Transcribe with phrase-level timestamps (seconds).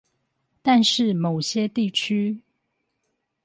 [0.63, 2.41] 但是某些地區